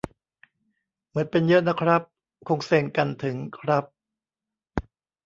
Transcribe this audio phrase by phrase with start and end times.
[1.07, 2.01] เหมือนเป็นเยอะนะครับ
[2.47, 3.85] คงเซ็งกันถึง ครับ